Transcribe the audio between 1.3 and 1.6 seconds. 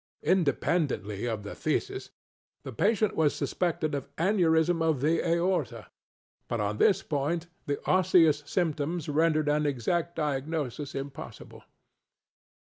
the